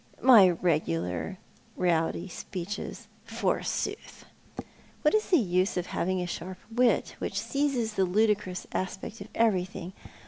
[0.23, 1.37] My regular
[1.75, 4.25] rowdy speeches, forsooth!
[5.03, 9.27] What is the use of having a sharp wit, which seizes the ludicrous aspect of
[9.35, 9.93] everything